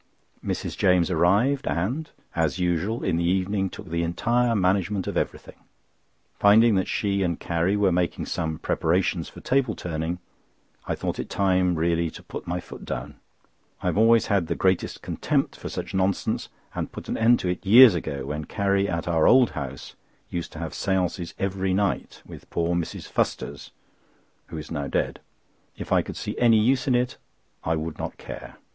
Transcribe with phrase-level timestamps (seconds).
[0.43, 0.75] Mrs.
[0.75, 5.57] James arrived and, as usual, in the evening took the entire management of everything.
[6.39, 10.17] Finding that she and Carrie were making some preparations for table turning,
[10.87, 13.17] I thought it time really to put my foot down.
[13.83, 17.49] I have always had the greatest contempt for such nonsense, and put an end to
[17.49, 19.93] it years ago when Carrie, at our old house,
[20.31, 23.05] used to have séances every night with poor Mrs.
[23.07, 23.69] Fussters
[24.47, 25.19] (who is now dead).
[25.77, 27.17] If I could see any use in it,
[27.63, 28.57] I would not care.